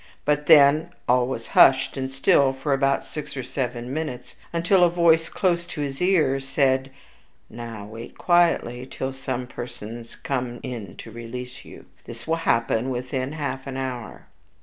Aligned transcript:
But 0.25 0.47
then 0.47 0.89
all 1.07 1.27
was 1.27 1.49
hushed 1.49 1.95
and 1.95 2.11
still 2.11 2.53
for 2.53 2.73
about 2.73 3.03
six 3.05 3.37
or 3.37 3.43
seven 3.43 3.93
minutes, 3.93 4.35
until 4.51 4.83
a 4.83 4.89
voice 4.89 5.29
close 5.29 5.67
to 5.67 5.81
his 5.81 6.01
ear 6.01 6.39
said, 6.39 6.89
"Now, 7.51 7.85
wait 7.85 8.17
quietly 8.17 8.87
till 8.89 9.13
some 9.13 9.45
persons 9.45 10.15
come 10.15 10.59
in 10.63 10.95
to 10.95 11.11
release 11.11 11.65
you. 11.65 11.85
This 12.05 12.25
will 12.25 12.37
happen 12.49 12.89
within 12.89 13.33
half 13.33 13.67
an 13.67 13.77
hour." 13.77 14.25